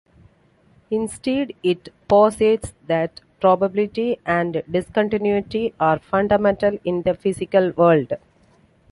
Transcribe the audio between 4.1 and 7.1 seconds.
and discontinuity, are fundamental in